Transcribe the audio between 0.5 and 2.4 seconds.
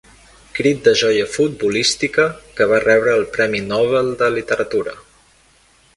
Crit de joia futbolística